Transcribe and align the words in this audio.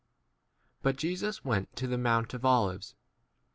but 0.81 0.95
Jesus 0.95 1.45
went 1.45 1.75
to 1.75 1.85
the 1.85 1.95
mount 1.95 2.33
of 2.33 2.43
Olives. 2.43 2.95